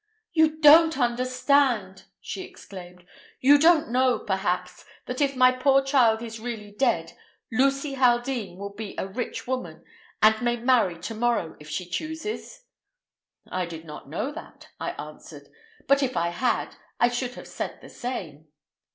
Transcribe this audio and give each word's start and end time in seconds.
"You 0.33 0.57
don't 0.61 0.97
understand!" 0.97 2.05
she 2.19 2.41
exclaimed. 2.41 3.05
"You 3.39 3.59
don't 3.59 3.91
know, 3.91 4.17
perhaps, 4.17 4.83
that 5.05 5.21
if 5.21 5.35
my 5.35 5.51
poor 5.51 5.83
child 5.83 6.23
is 6.23 6.39
really 6.39 6.71
dead, 6.71 7.13
Lucy 7.51 7.93
Haldean 7.93 8.57
will 8.57 8.73
be 8.73 8.95
a 8.97 9.05
rich 9.07 9.45
woman, 9.45 9.85
and 10.19 10.41
may 10.41 10.57
marry 10.57 10.97
to 11.01 11.13
morrow 11.13 11.55
if 11.59 11.69
she 11.69 11.85
chooses?" 11.87 12.63
"I 13.47 13.67
did 13.67 13.85
not 13.85 14.09
know 14.09 14.31
that," 14.31 14.69
I 14.79 14.93
answered, 14.93 15.49
"but 15.87 16.01
if 16.01 16.17
I 16.17 16.29
had, 16.29 16.75
I 16.99 17.07
should 17.07 17.35
have 17.35 17.47
said 17.47 17.77
the 17.81 17.89
same." 17.89 18.47